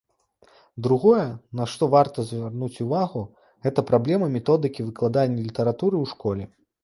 [0.85, 1.25] Другое,
[1.59, 3.21] на што варта звярнуць увагу,
[3.67, 6.43] гэта праблема методыкі выкладання літаратуры ў школе.